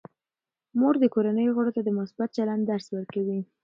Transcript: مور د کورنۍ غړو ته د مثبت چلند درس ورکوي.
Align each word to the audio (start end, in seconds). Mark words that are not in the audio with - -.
مور 0.79 0.95
د 0.99 1.05
کورنۍ 1.13 1.47
غړو 1.55 1.71
ته 1.75 1.81
د 1.83 1.89
مثبت 1.99 2.29
چلند 2.37 2.63
درس 2.71 2.87
ورکوي. 2.95 3.39